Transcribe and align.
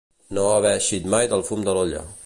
No 0.37 0.45
haver 0.53 0.71
eixit 0.77 1.07
mai 1.17 1.31
del 1.35 1.47
fum 1.51 1.65
de 1.69 1.77
l'olla. 1.79 2.05